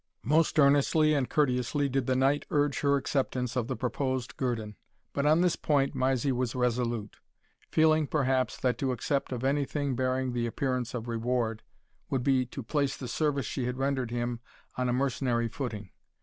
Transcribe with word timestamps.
Most 0.23 0.57
earnestly 0.57 1.13
and 1.13 1.29
courteously 1.29 1.87
did 1.87 2.07
the 2.07 2.15
Knight 2.15 2.47
urge 2.49 2.79
her 2.79 2.97
acceptance 2.97 3.55
of 3.55 3.67
the 3.67 3.75
proposed 3.75 4.35
guerdon, 4.35 4.75
but 5.13 5.27
on 5.27 5.41
this 5.41 5.55
point 5.55 5.93
Mysie 5.93 6.31
was 6.31 6.55
resolute; 6.55 7.17
feeling, 7.69 8.07
perhaps, 8.07 8.57
that 8.57 8.79
to 8.79 8.93
accept 8.93 9.31
of 9.31 9.43
any 9.43 9.63
thing 9.63 9.93
bearing 9.95 10.33
the 10.33 10.47
appearance 10.47 10.95
of 10.95 11.07
reward, 11.07 11.61
would 12.09 12.23
be 12.23 12.47
to 12.47 12.63
place 12.63 12.97
the 12.97 13.07
service 13.07 13.45
she 13.45 13.65
had 13.67 13.77
rendered 13.77 14.09
him 14.09 14.39
on 14.75 14.89
a 14.89 14.93
mercenary 14.93 15.47
footing. 15.47 15.91